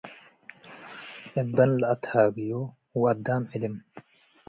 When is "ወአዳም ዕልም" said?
3.01-3.75